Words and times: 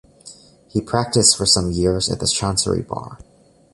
He 0.67 0.81
practiced 0.81 1.37
for 1.37 1.45
some 1.45 1.69
years 1.71 2.09
at 2.09 2.19
the 2.19 2.25
Chancery 2.25 2.81
Bar. 2.81 3.19